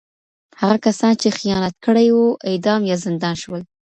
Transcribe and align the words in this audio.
هغه 0.61 0.77
کسان 0.85 1.11
چې 1.21 1.35
خیانت 1.37 1.75
کړی 1.85 2.07
و، 2.11 2.19
اعدام 2.49 2.81
یا 2.89 2.95
زندان 3.05 3.35
شول. 3.41 3.61